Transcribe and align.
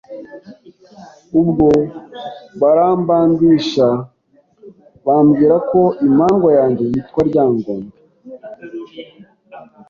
ubwo 1.39 1.67
barambandisha 2.61 3.87
bambwira 5.05 5.55
ko 5.71 5.81
imandwa 6.07 6.49
yanjye 6.59 6.83
yitwa 6.91 7.21
ryangombe 7.29 7.95